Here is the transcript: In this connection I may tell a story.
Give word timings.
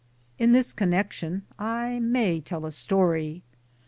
In 0.39 0.51
this 0.51 0.73
connection 0.73 1.43
I 1.59 1.99
may 1.99 2.41
tell 2.43 2.65
a 2.65 2.71
story. 2.71 3.43